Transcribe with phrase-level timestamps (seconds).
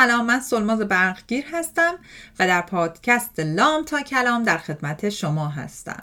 [0.00, 1.94] سلام من سلماز برقگیر هستم
[2.38, 6.02] و در پادکست لام تا کلام در خدمت شما هستم.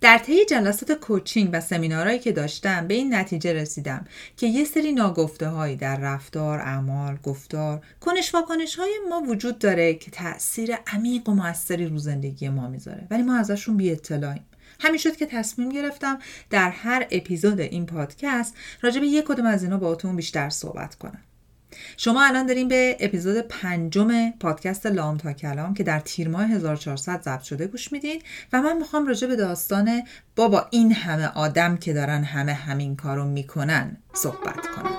[0.00, 4.04] در طی جلسات کوچینگ و سمینارهایی که داشتم به این نتیجه رسیدم
[4.36, 9.94] که یه سری ناگفته هایی در رفتار، اعمال، گفتار، کنش واکنش های ما وجود داره
[9.94, 14.46] که تاثیر عمیق و موثری رو زندگی ما می‌ذاره ولی ما ازشون بی اطلاعیم
[14.80, 16.18] همین شد که تصمیم گرفتم
[16.50, 21.22] در هر اپیزود این پادکست راجع به یک کدوم از اینا باهاتون بیشتر صحبت کنم.
[21.96, 27.22] شما الان داریم به اپیزود پنجم پادکست لام تا کلام که در تیر ماه 1400
[27.22, 28.22] ضبط شده گوش میدین
[28.52, 30.02] و من می‌خوام راجع به داستان
[30.36, 34.96] بابا این همه آدم که دارن همه همین کارو می‌کنن صحبت کنم.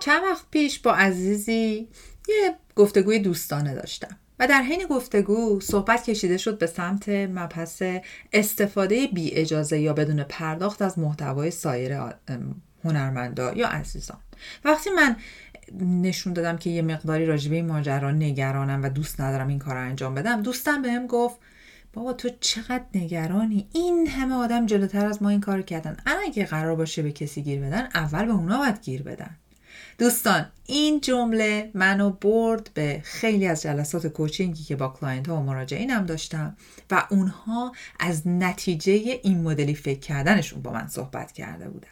[0.00, 1.88] چند وقت پیش با عزیزی
[2.28, 4.16] یه گفتگوی دوستانه داشتم.
[4.38, 7.82] و در حین گفتگو صحبت کشیده شد به سمت مبحث
[8.32, 11.96] استفاده بی اجازه یا بدون پرداخت از محتوای سایر
[12.84, 14.18] هنرمندا یا عزیزان.
[14.64, 15.16] وقتی من
[15.80, 20.14] نشون دادم که یه مقداری راجبه این ماجرا نگرانم و دوست ندارم این کار انجام
[20.14, 21.38] بدم دوستم بهم گفت
[21.92, 25.96] بابا تو چقدر نگرانی؟ این همه آدم جلوتر از ما این کار کردن.
[26.26, 29.36] اگه قرار باشه به کسی گیر بدن اول به اونا باید گیر بدن.
[29.98, 35.36] دوستان این جمله منو برد به خیلی از جلسات coaching ی که با client ها
[35.36, 36.56] و مراجعینم داشتم
[36.90, 41.88] و اونها از نتیجه این مدلی فکر کردنشون با من صحبت کرده بودن.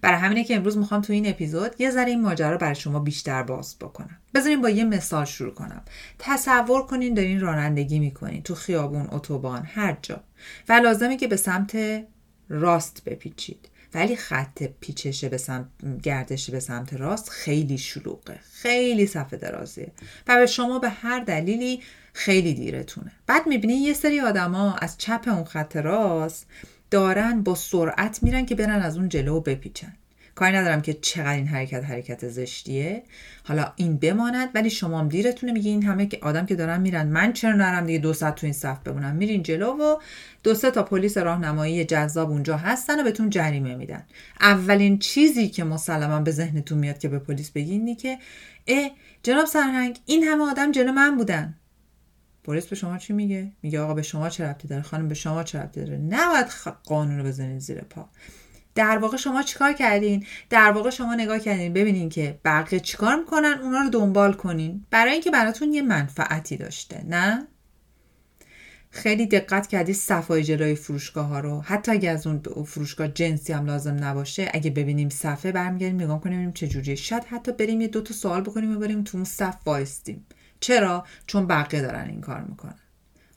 [0.00, 3.42] برای همینه که امروز می‌خوام تو این اپیزود یه ذره این ماجرا برای شما بیشتر
[3.42, 4.18] باز بکنم.
[4.34, 5.82] بذارین با یه مثال شروع کنم.
[6.18, 10.20] تصور کنین دارین رانندگی می‌کنین تو خیابون اتوبان هر جا.
[10.68, 12.04] و لازمه که به سمت
[12.48, 13.68] راست بپیچید.
[13.94, 15.66] ولی خط پیچشه به سمت
[16.02, 18.40] گردش به سمت راست خیلی شلوغه.
[18.52, 19.92] خیلی صفحه درازیه.
[20.26, 23.12] و به شما به هر دلیلی خیلی دیرتونه.
[23.26, 26.46] بعد می‌بینی یه سری آدما از چپ اون خط راست
[26.90, 29.92] دارن با سرعت میرن که برن از اون جلو بپیچن.
[30.38, 33.02] کاری ندارم که چقدر این حرکت حرکت زشتیه.
[33.44, 37.06] حالا این بماند ولی شما هم دیرتونه میگی این همه که آدم که دارن میرن.
[37.06, 39.96] من چرا نرم دیگه دو ساعت تو این صف بمونم؟ میرین جلو و
[40.42, 44.04] دو سه تا پلیس راهنمایی جذاب اونجا هستن و بهتون جریمه میدن.
[44.40, 48.18] اولین چیزی که مسلما به ذهنتون میاد که به پلیس بگین که
[48.66, 48.90] اه
[49.22, 51.54] جناب سرهنگ این همه آدم جلو من بودن.
[52.44, 55.42] پلیس به شما چی میگه؟ میگه آقا به شما چه ربطی داره؟ خانم به شما
[55.42, 56.46] چه ربطی داره؟ نباید
[56.84, 58.08] قانون رو بزنید زیر پا.
[58.78, 63.58] در واقع شما چیکار کردین؟ در واقع شما نگاه کردین ببینین که بقیه چیکار می‌کنن
[63.62, 64.86] اونا رو دنبال کنین.
[64.90, 67.46] برای اینکه براتون یه منفعتی داشته نه؟
[68.90, 71.60] خیلی دقت کردی صفای جلوی فروشگاه ها رو.
[71.60, 76.34] حتی اگه از اون فروشگاه جنسی هم لازم نباشه اگه ببینیم صفحه برمیگردیم نگاه کنیم
[76.34, 76.94] ببینیم چه جوریه.
[76.94, 80.26] شاید حتی بریم یه دو تا سوال بکنیم و بریم تو اون صف وایستیم.
[80.60, 82.78] چرا؟ چون بقیه دارن این کار می‌کنن.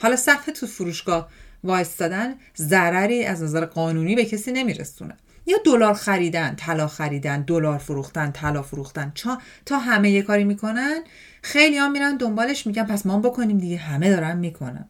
[0.02, 1.30] حالا صفحه تو فروشگاه
[1.64, 5.18] وایستادن ضرری از نظر قانونی به کسی نمیرسونه.
[5.46, 9.12] یا دلار خریدن طلا خریدن دلار فروختن طلا فروختن.
[9.16, 11.04] چا تا همه یه کاری می‌کنن
[11.42, 13.78] خیلی ها میرن دنبالش میگن پس ما بکنیم دیگه.
[13.78, 14.86] همه دارن می‌کنن.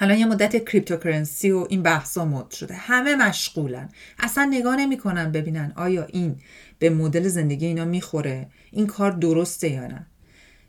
[0.00, 2.74] حالا یه مدت کریپتوکرنسی و این بحثا مد شده.
[2.74, 3.88] همه مشغولن.
[4.18, 6.36] اصلا نگاه نمی‌کنن ببینن آیا این
[6.78, 10.06] به مدل زندگی اینا می‌خوره این کار درسته یا نه.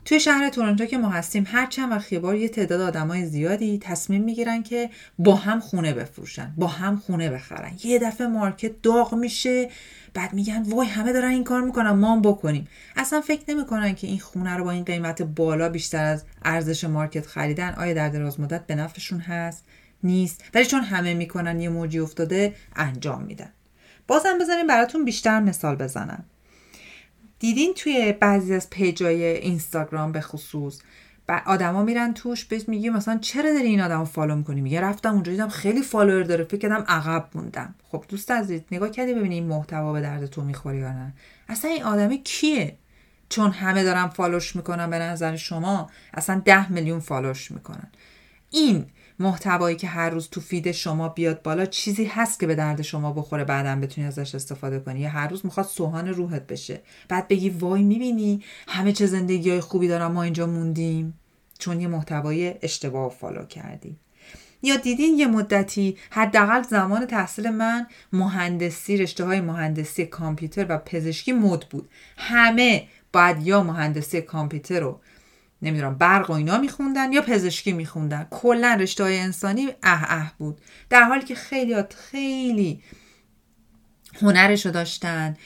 [0.04, 4.24] توی شهر تورنتو که ما هستیم هر چند وقت بار یه تعداد آدمای زیادی تصمیم
[4.24, 7.72] می‌گیرن که با هم خونه بفروشن با هم خونه بخرن.
[7.84, 9.70] یه دفعه مارکت داغ میشه
[10.14, 12.68] بعد میگن وای همه دارن این کار می‌کنن ما هم بکنیم.
[12.96, 17.26] اصلا فکر نمی‌کنن که این خونه رو با این قیمت بالا بیشتر از ارزش مارکت
[17.26, 17.74] خریدن.
[17.74, 19.64] آیا در دراز مدت به نفعشون هست؟
[20.02, 20.44] نیست.
[20.54, 23.50] ولی چون همه می‌کنن یه موجی افتاده انجام میدن.
[24.06, 26.24] بازم بزنیم براتون بیشتر مثال بزنم.
[27.42, 30.78] دیدین توی بعضی از page ای اینستاگرام به خصوص؟
[31.46, 35.32] آدما میرن توش بهش میگی مثلا چرا داری این آدمو follow می‌کنی؟ میگه رفتم اونجا
[35.32, 36.44] دیدم خیلی follower داره.
[36.44, 37.74] فکر کردم عقب موندم.
[37.88, 41.12] خب دوست عزیز نگاه کردی ببینی این محتوا به درد تو می‌خوره یا نه؟
[41.48, 42.76] اصلا این آدمی کیه؟
[43.28, 47.90] چون همه دارن follow ش می‌کنن به نظر شما اصلا ده میلیون follow ش می‌کنن.
[48.50, 48.86] این
[49.18, 53.12] محتوایی که هر روز تو feed شما بیاد بالا چیزی هست که به درد شما
[53.12, 55.00] بخوره بعدا بتونی ازش استفاده کنی.
[55.00, 56.80] یا هر روز می‌خواد سوهان روحت بشه.
[57.08, 61.18] بعد بگی وای می‌بینی همه چه زندگی های خوبی دارن ما اینجا موندیم.
[61.58, 63.96] چون یه محتوای اشتباه follow کردی.
[64.62, 71.32] یا دیدین یه مدتی حداقل زمان تحصیل من مهندسی رشته های مهندسی کامپیوتر و پزشکی
[71.32, 71.88] مد بود.
[72.16, 75.00] همه باید یا مهندسی کامپیوتر رو
[75.62, 78.26] نمی‌دونم برق و اینا میخوندن یا پزشکی میخوندن.
[78.30, 80.60] کلا رشته های انسانی اه اه بود.
[80.90, 81.74] در حالی که خیلی
[82.10, 82.82] خیلی
[84.22, 85.36] هنرشو داشتن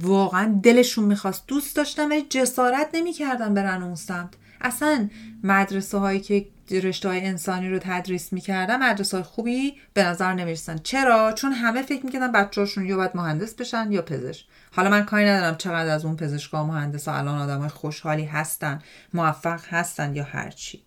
[0.00, 4.34] واقعا دلشون می‌خواست دوست داشتن ولی جسارت نمی‌کردن برن اون سمت.
[4.62, 5.08] اصلا
[5.42, 10.78] مدرسه هایی که رشته های انسانی رو تدریس می‌کردن مدرسه های خوبی به نظر نمی‌رسن.
[10.78, 14.46] چرا؟ چون همه فکر می‌کردن بچه‌هاشون یا باید مهندس بشن یا پزشک.
[14.72, 18.82] حالا من کاری ندارم چقدر از اون پزشکا و مهندس الان آدم های خوشحالی هستن
[19.14, 20.82] موفق هستن یا هرچی.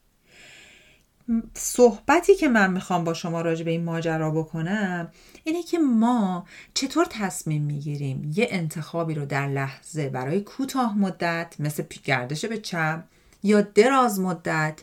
[1.54, 5.12] صحبتی که من می‌خوام با شما راجع به این ماجرا بکنم
[5.44, 11.83] اینه که ما چطور تصمیم می‌گیریم یه انتخابی رو در لحظه برای کوتاه مدت مثل
[12.04, 13.04] گردش به چپ
[13.45, 14.81] یا دراز مدت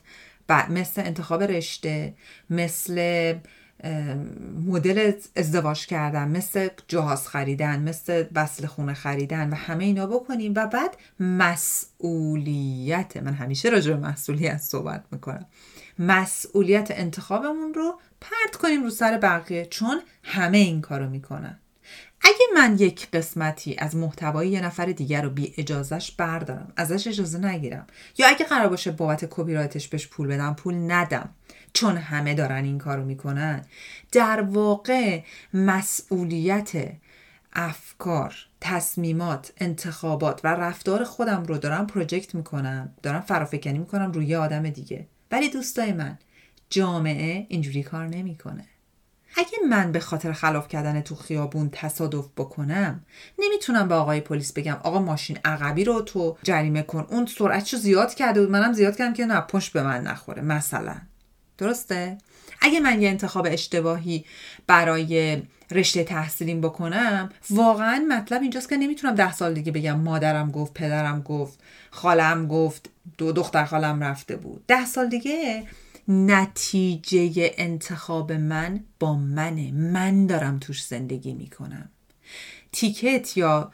[0.71, 2.15] مثل انتخاب رشته
[2.51, 3.35] مثل
[4.67, 10.67] مدل ازدواج کردن مثل جهاز خریدن مثل وصل خونه خریدن و همه اینا بکنیم و
[10.67, 15.47] بعد مسئولیت من همیشه راجع به مسئولیت صحبت می‌کنم.
[15.99, 21.59] مسئولیت انتخابمون رو پرت کنیم رو سر بقیه چون همه این کارو می‌کنن.
[22.25, 27.39] اگه من یک قسمتی از محتوای یه نفر دیگر رو بی اجازهش بردارم ازش اجازه
[27.39, 27.87] نگیرم
[28.19, 31.31] یا اگه قرار باشه بابت کپی رایتش بهش پول بدم پول ندم
[31.73, 33.65] چون همه دارن این کارو می‌کنن.
[34.13, 35.23] در واقع
[35.55, 36.73] مسئولیت
[37.53, 44.71] افکار تصمیمات انتخابات و رفتار خودم رو دارم پروژکت می‌کنم دارم فرافکنی می‌کنم روی آدم
[44.71, 45.07] دیگه.
[45.31, 46.19] ولی دوستای من
[46.71, 48.65] جامعه اینجوری کار نمی‌کنه.
[49.37, 53.05] اگه من به خاطر خلاف کردن تو خیابون تصادف بکنم
[53.39, 57.07] نمی‌تونم به آقای پلیس بگم آقا ماشین عقبی رو تو جریمه کن.
[57.11, 60.97] اون سرعتشو زیاد کرده بود منم زیاد کردم که نه پشت به من نخوره مثلا.
[61.59, 62.19] درسته؟
[62.61, 64.25] اگه من یه انتخاب اشتباهی
[64.67, 70.75] برای رشته تحصیلیم بکنم واقعا مطلب اینجاست که نمی‌تونم ده سال دیگه بگم مادرم گفت
[70.75, 71.59] پدرم گفت
[71.91, 74.65] خالم گفت دو دختر خالم رفته بود.
[74.67, 75.63] ده سال دیگه
[76.09, 79.73] نتیجه انتخاب من با منه.
[79.73, 81.89] من دارم توش زندگی می‌کنم.
[82.73, 83.73] تیکت یا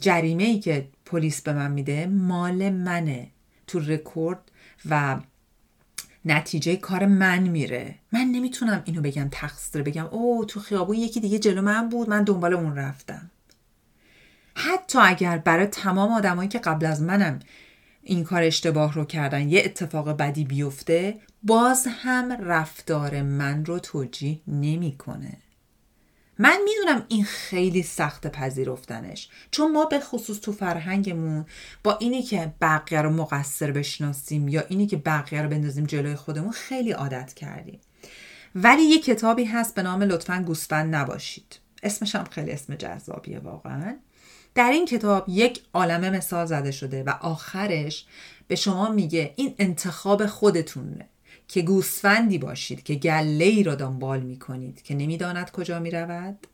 [0.00, 3.30] جریمه ای که پلیس به من میده مال منه.
[3.66, 4.38] تو رکورد
[4.90, 5.20] و
[6.24, 7.94] نتیجه کار من میره.
[8.12, 10.06] من نمی‌تونم اینو بگم تقصیر بگم.
[10.06, 13.30] او تو خیابون یکی دیگه جلو من بود من دنبال اون رفتم.
[14.54, 17.38] حتی اگر برای تمام آدمایی که قبل از منم
[18.08, 19.48] این کار اشتباه رو کردن.
[19.48, 25.36] یه اتفاق بدی بیفته باز هم رفتار من رو توجیه نمی‌کنه.
[26.38, 31.46] من می‌دونم این خیلی سخت پذیرفتنش چون ما به خصوص تو فرهنگمون
[31.84, 36.50] با اینی که بقیه رو مقصر بشناسیم یا اینی که بقیه رو بندازیم جلوی خودمون
[36.50, 37.80] خیلی عادت کردیم.
[38.54, 41.60] ولی یه کتابی هست به نام لطفا گوسفند نباشید.
[41.82, 43.96] اسمش هم خیلی اسم جذابیه واقعا.
[44.56, 48.06] در این کتاب یک عالمه مثال زده شده و آخرش
[48.48, 51.08] به شما میگه این انتخاب خودتونه
[51.48, 56.46] که گوسفندی باشید که گله ای را دنبال می کنید که نمی‌داند کجا می رود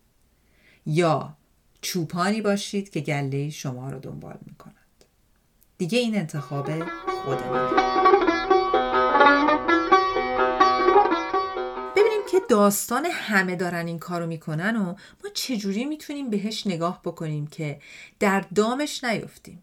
[0.86, 1.36] یا
[1.80, 5.04] چوپانی باشید که گله شما را دنبال می کند
[5.78, 6.66] دیگه این انتخاب
[7.24, 8.21] خود ببینیم
[12.52, 14.84] داستان همه دارن این کارو می‌کنن و
[15.24, 17.80] ما چجوری می‌تونیم بهش نگاه بکنیم که
[18.20, 19.62] در دامش نیفتیم؟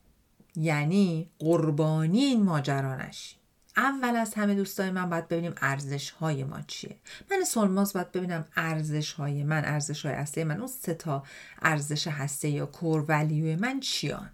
[0.56, 3.40] یعنی قربانی این ماجرا نشیم.
[3.78, 6.96] اول از همه دوستای من باید ببینیم ارزش های ما چیه.
[7.32, 10.58] من سلماز باید ببینم ارزش های من ارزش های اصلی من.
[10.58, 11.24] اون سه تا
[11.62, 14.30] ارزش هسته یا کور ولیوی من چیان؟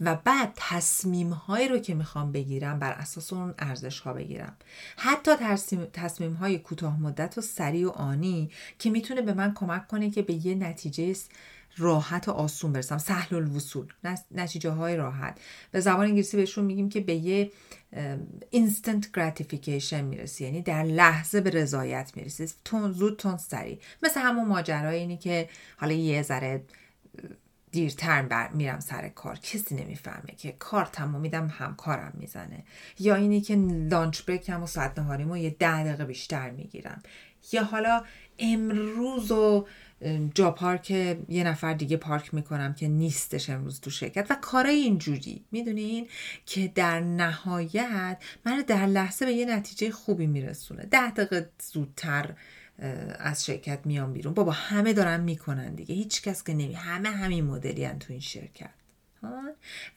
[0.00, 4.56] و بعد تصمیم هایی رو که می‌خوام بگیرم بر اساس اون ارزش ها بگیرم.
[4.96, 5.30] حتی
[5.92, 10.22] تصمیم های کوتاه مدت و سریع و آنی که می‌تونه به من کمک کنه که
[10.22, 11.16] به یه نتیجه
[11.76, 12.98] راحت و آسون برسم.
[12.98, 13.86] سهل الوصول.
[14.30, 15.40] نتیجه های راحت.
[15.70, 17.50] به زبان انگلیسی بهشون میگیم که به یه
[18.54, 20.44] instant gratification می‌رسی.
[20.44, 22.50] یعنی در لحظه به رضایت می‌رسی.
[22.64, 26.64] تون زود تون سری مثل همون ماجرای اینی که حالا یه ذره
[27.70, 29.38] دیرتر بر میرم سر کار.
[29.38, 32.64] کسی نمی‌فهمه که کار تمام میدم همکارم می‌زنه.
[32.98, 33.56] یا اینی که
[33.90, 37.02] لانچ بریکم و ساعت نهاریمو یه ده دقیقه بیشتر می‌گیرم.
[37.52, 38.04] یا حالا
[38.38, 39.66] امروز و
[40.34, 44.26] جا پارک یه نفر دیگه پارک می‌کنم که نیستش امروز تو شرکت.
[44.30, 46.08] و کارای اینجوری می‌دونین؟
[46.46, 50.84] که در نهایت من در لحظه به یه نتیجه خوبی میرسونه.
[50.84, 52.34] ده دقیقه زودتر
[53.18, 54.34] از شرکت میام بیرون.
[54.34, 55.94] بابا همه دارن می‌کنن دیگه.
[55.94, 58.70] هیچ کس که نمی همه همین مدلی تو این شرکت.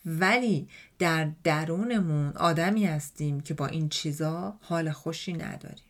[0.05, 0.69] ولی
[0.99, 5.85] در درونمون آدمی هستیم که با این چیزا حال خوشی نداریم.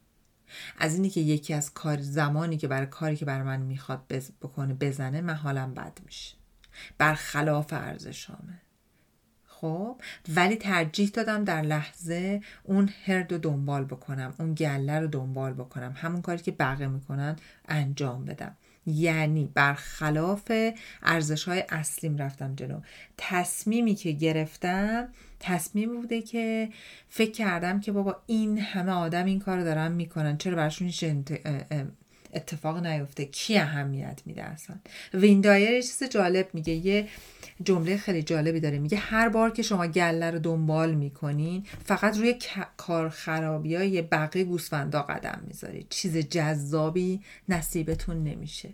[0.77, 4.07] از اینی که یکی از کار زمانی که برای کاری که برای من می‌خواد
[4.41, 6.35] بکنه بزنه من حالم بد میشه.
[6.97, 8.61] برخلاف ارزشامه.
[9.61, 9.95] خب
[10.35, 15.93] ولی ترجیح دادم در لحظه اون هرد رو دنبال بکنم اون گله رو دنبال بکنم
[15.95, 17.35] همون کاری که بقیه می‌کنن
[17.67, 18.57] انجام بدم.
[18.85, 20.51] یعنی برخلاف
[21.03, 22.79] ارزش های اصلیم رفتم جلو.
[23.17, 26.69] تصمیمی که گرفتم تصمیم بوده که
[27.09, 30.37] فکر کردم که بابا این همه آدم این کار دارن می‌کنن.
[30.37, 30.89] چرا برشون
[32.33, 33.25] اتفاق نیفته.
[33.25, 34.75] کی اهمیت میده اصلا؟
[35.13, 36.73] ویندایر یه چیز جالب میگه.
[36.73, 37.07] یه
[37.63, 38.79] جمله خیلی جالبی داره.
[38.79, 42.35] میگه هر بار که شما گله رو دنبال می‌کنین فقط روی
[42.77, 45.87] کار خرابی های بقیه گوسفندا قدم می‌ذارید.
[45.89, 48.69] چیز جذابی نصیبتون نمیشه.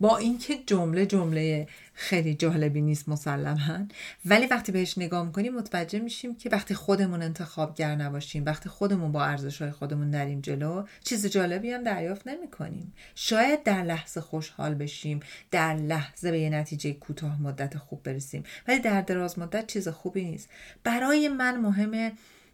[0.00, 3.86] با اینکه جمله جمله خیلی جالبی نیست مسلما.
[4.24, 9.24] ولی وقتی بهش نگاه می‌کنیم متوجه میشیم که وقتی خودمون انتخابگر نباشیم وقتی خودمون با
[9.24, 12.92] ارزش های خودمون نریم جلو چیز جالبی هم دریافت نمی‌کنیم.
[13.14, 18.78] شاید در لحظه خوشحال بشیم در لحظه به یه نتیجه کوتاه مدت خوب برسیم ولی
[18.78, 20.48] در دراز مدت چیز خوبی نیست.
[20.84, 22.12] برای من مهمه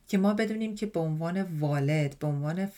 [0.09, 2.69] که ما بدونیم که به عنوان والد به عنوان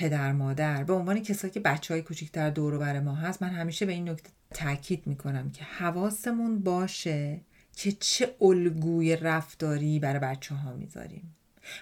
[0.00, 3.86] پدر مادر به عنوان کسایی که بچه های کوچیکتر دور بر ما هست من همیشه
[3.86, 7.40] به این نکته تاکید می‌کنم که حواسمون باشه
[7.76, 11.36] که چه الگوی رفتاری برای بچه ها می‌ذاریم.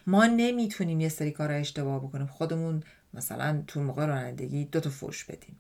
[0.07, 2.83] ما نمی‌تونیم یه سری کارا اشتباه بکنیم خودمون
[3.15, 5.59] مثلا تو موقع رانندگی دو تا فوش بدیم.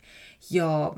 [0.51, 0.97] یا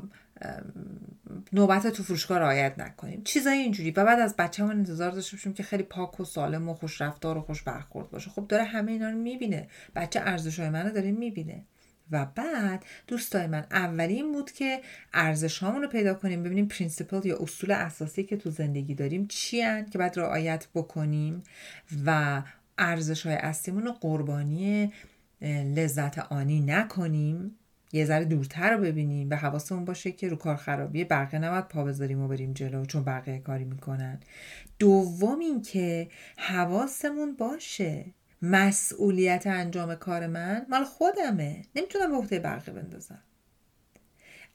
[1.53, 3.21] نوبت تو فروشگاه رعایت نکنیم.
[3.23, 3.91] چیزای اینجوری.
[3.91, 7.37] و بعد از بچه‌مون انتظار داشته باشیم که خیلی پاک و سالم و خوش رفتار
[7.37, 8.29] و خوش برخورد باشه.
[8.29, 9.67] خب داره همه اینا رو می‌بینه.
[9.95, 11.65] بچه ارزش‌های منو داره می‌بینه.
[12.11, 14.81] و بعد دوستای من اول این بود که
[15.13, 19.57] ارزش رو پیدا کنیم ببینیم principle یا اصول اساسی که تو زندگی داریم چی
[19.91, 21.43] که بعد رعایت بکنیم
[22.05, 22.41] و
[22.77, 24.93] ارزش های اصلیمون رو قربانی
[25.75, 27.55] لذت آنی نکنیم.
[27.93, 31.83] یه ذره دورتر رو ببینیم به حواسمون باشه که رو کار خرابی بقیه نباید پا
[31.83, 34.19] بذاریم و بریم جلو چون بقیه کاری می‌کنن.
[34.79, 38.05] دوم اینکه حواسمون باشه.
[38.41, 41.65] مسئولیت انجام کار من مال خودمه.
[41.75, 43.21] نمی‌تونم به عهده بقیه بندازم.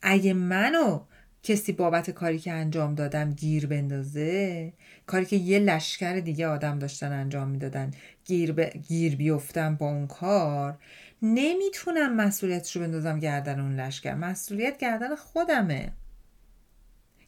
[0.03, 1.01] اگه منو
[1.43, 4.73] کسی بابت کاری که انجام دادم گیر بندازه
[5.07, 7.91] کاری که یه لشکر دیگه آدم داشتن انجام می‌دادن
[8.25, 8.61] گیر, ب...
[8.61, 10.79] گیر بیفتم با اون کار
[11.23, 14.15] نمی‌تونم مسئولیتش رو بندازم گردن اون لشکر.
[14.15, 15.93] مسئولیت گردن خودمه.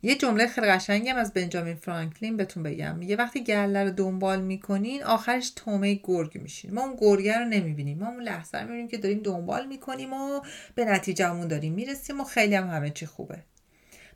[0.03, 2.97] یه جمله خیلی قشنگی از بنجامین فرانکلین بهتون بگم.
[2.97, 6.75] میگه وقتی گله رو دنبال می‌کنین آخرش تومه گرگ میشین.
[6.75, 7.99] ما اون گرگه رو نمی‌بینیم.
[7.99, 10.41] ما اون لحظه رو می‌بینیم که داریم دنبال می‌کنیم و
[10.75, 13.39] به نتیجهمون داریم می‌رسیم و خیلی هم همه چی خوبه.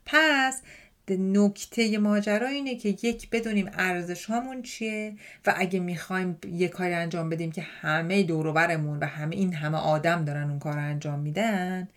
[0.06, 0.62] پس
[1.10, 5.16] نکته ماجرا اینه که یک بدونیم ارزش هامون چیه
[5.46, 10.24] و اگه می‌خوایم یه کاری انجام بدیم که همه دوروبرمون و همه این همه آدم
[10.24, 11.88] دارن اون کار انجام میدن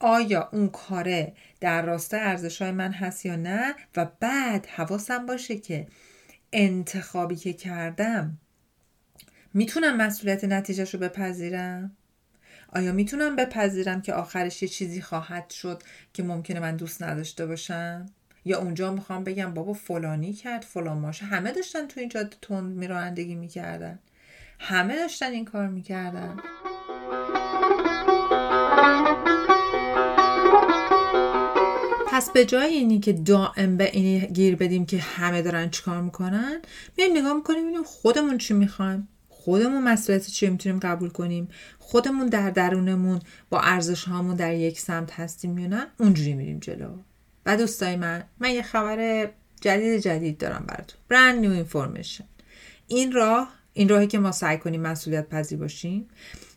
[0.00, 5.58] آیا اون کاره در راستای ارزش های من هست یا نه؟ و بعد حواسم باشه
[5.58, 5.86] که
[6.52, 8.38] انتخابی که کردم
[9.54, 11.96] می‌تونم مسئولیت نتیجهش رو بپذیرم؟
[12.68, 15.82] آیا می‌تونم بپذیرم که آخرش یه چیزی خواهد شد
[16.12, 18.06] که ممکنه من دوست نداشته باشم؟
[18.44, 21.24] یا اونجا می‌خوام بگم بابا فلانی کرد فلان ماشه.
[21.24, 23.98] همه داشتن تو این جاده تند میرانندگی می‌کردن.
[24.58, 26.36] همه داشتن این کار می‌کردن.
[32.06, 36.60] پس به جای اینی که دائم به اینی گیر بدیم که همه دارن چیکار می‌کنن
[36.96, 39.08] میایم نگاه می‌کنیم ببینیم خودمون چی می‌خوایم.
[39.28, 41.48] خودمون مسئولیت چی می‌تونیم قبول کنیم.
[41.78, 43.20] خودمون در درونمون
[43.50, 46.96] با ارزش هامون در یک سمت هستیم یا نه اونجوری میریم جلو.
[47.46, 51.00] و دوستای من من یه خبر جدید جدید دارم براتون.
[51.08, 52.24] برند نیو اینفورمیشن
[52.86, 56.08] این راه این راهی که ما سعی کنیم مسئولیت پذیر باشیم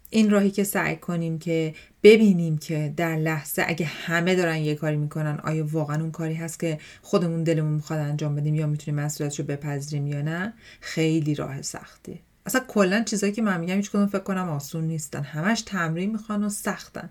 [0.10, 4.98] این راهی که سعی کنیم که ببینیم که در لحظه اگه همه دارن یه کاری
[4.98, 9.40] می‌کنن آیا واقعا اون کاری هست که خودمون دلمون می‌خواد انجام بدیم یا می‌تونیم مسئولیتش
[9.40, 12.20] رو بپذیریم یا نه؟ خیلی راه سختی.
[12.46, 15.24] اصلا کلا چیزایی که من میگم هیچ فکر کنم آسون نیستن.
[15.24, 17.10] همش تمرین می‌خوان و سختن.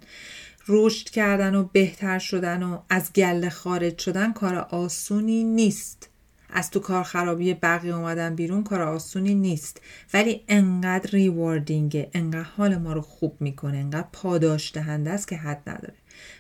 [0.68, 6.08] رشد کردن و بهتر شدن و از گله خارج شدن کار آسونی نیست.
[6.50, 9.80] از تو کار خرابی بقیه اومدن بیرون کار آسونی نیست.
[10.14, 15.62] ولی انقدر ریواردینگه انقدر حال ما رو خوب می‌کنه انقدر پاداش دهنده است که حد
[15.66, 15.94] نداره.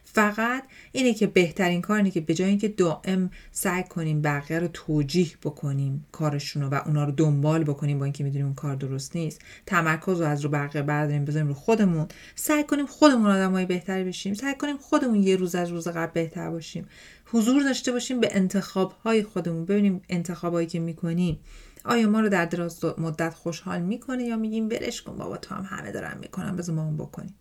[0.04, 4.68] فقط اینه که بهترین کار اینه که به جای اینکه دائم سعی کنیم بقیه رو
[4.68, 9.16] توجیه بکنیم کارشون رو و اونا رو دنبال بکنیم با اینکه می‌دونیم اون کار درست
[9.16, 12.06] نیست تمرکز رو از رو بقیه برداریم بذاریم رو خودمون.
[12.34, 16.50] سعی کنیم خودمون آدمای بهتری بشیم سعی کنیم خودمون یه روز از روز قبل بهتر
[16.50, 16.88] باشیم.
[17.26, 21.38] حضور داشته باشیم به انتخاب های خودمون ببینیم انتخابایی که می‌کنیم.
[21.84, 25.64] آیا ما رو در دراز مدت خوشحال می‌کنه یا میگیم برش کن بابا تو هم
[25.64, 27.34] همه دارن می‌کنن بذار ما اون بکنیم.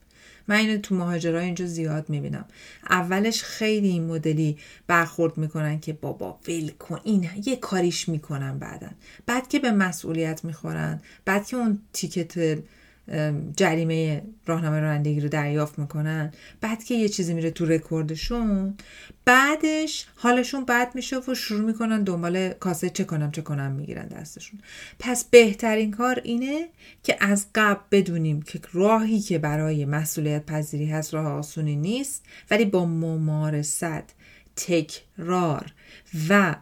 [0.47, 2.45] من اینو تو مهاجرای اینجا زیاد می‌بینم.
[2.89, 8.89] اولش خیلی این مدلی برخورد می‌کنن که بابا ول کن این یه کاریش می‌کنن بعدا.
[9.25, 12.59] بعد که به مسئولیت می‌خورن بعد که اون تیکت
[13.57, 16.31] جریمه راهنمای رانندگی رو دریافت می‌کنن.
[16.61, 18.77] بعد که یه چیزی میره تو رکوردشون
[19.25, 24.59] بعدش حالشون بد میشه و شروع می‌کنن دنبال کاسه چه کنم چه کنم می‌گیرن دستشون.
[24.99, 26.69] پس بهترین کار اینه
[27.03, 32.65] که از قبل بدونیم که راهی که برای مسئولیت پذیری هست راه آسونی نیست ولی
[32.65, 34.15] با ممارست
[34.55, 35.73] تکرار
[36.29, 36.55] و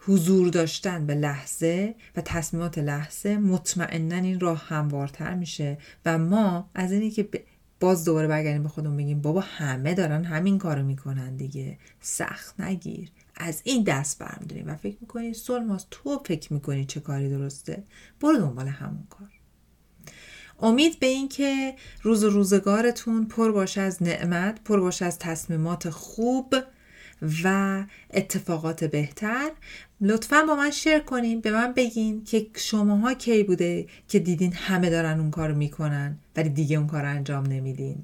[0.00, 5.78] حضور داشتن به لحظه و تصمیمات لحظه مطمئنا این راه هموارتر میشه.
[6.06, 7.28] و ما از اینی که
[7.80, 11.78] باز دوباره برگردیم به خودمون بگیم بابا همه دارن همین کارو می‌کنن دیگه.
[12.00, 13.10] سخت نگیر.
[13.36, 17.84] از این دست برمیداریم و فکر می‌کنی سلماس تو فکر می‌کنی چه کاری درسته؟
[18.20, 19.28] برو دنبال همون کار.
[20.62, 26.54] امید به این که روز روزگارتون پر باشه از نعمت پر باشه از تصمیمات خوب.
[27.44, 29.50] و اتفاقات بهتر.
[30.00, 34.90] لطفا با من شیر کنین به من بگین که شماها کی بوده که دیدین همه
[34.90, 38.02] دارن اون کار می‌کنن ولی دیگه اون کار انجام نمیدین.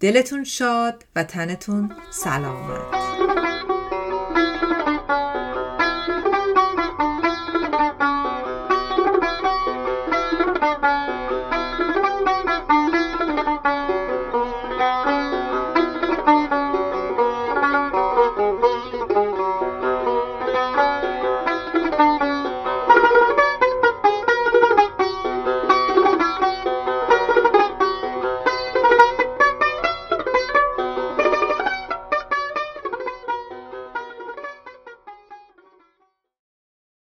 [0.00, 3.75] دلتون شاد و تنتون سلامت.